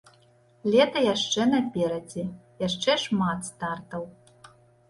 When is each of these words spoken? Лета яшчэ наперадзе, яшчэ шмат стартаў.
Лета 0.75 1.03
яшчэ 1.07 1.45
наперадзе, 1.51 2.23
яшчэ 2.67 2.91
шмат 3.05 3.39
стартаў. 3.51 4.03